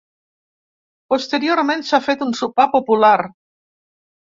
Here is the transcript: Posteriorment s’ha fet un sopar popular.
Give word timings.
Posteriorment 1.15 1.85
s’ha 1.91 2.01
fet 2.07 2.25
un 2.29 2.35
sopar 2.41 2.67
popular. 2.79 3.15